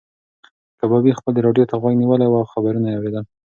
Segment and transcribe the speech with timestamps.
[0.79, 3.23] کبابي خپلې راډیو ته غوږ نیولی و او خبرونه یې اورېدل.